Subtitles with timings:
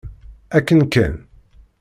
[0.57, 1.13] Akken kan.